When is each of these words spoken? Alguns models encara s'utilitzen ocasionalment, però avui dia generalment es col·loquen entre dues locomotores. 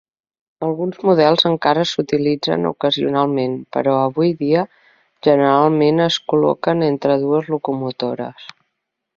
Alguns 0.67 0.95
models 1.07 1.43
encara 1.49 1.83
s'utilitzen 1.89 2.65
ocasionalment, 2.71 3.53
però 3.77 3.93
avui 4.07 4.33
dia 4.41 4.63
generalment 5.29 6.05
es 6.09 6.19
col·loquen 6.35 6.83
entre 6.91 7.23
dues 7.27 7.55
locomotores. 7.57 8.51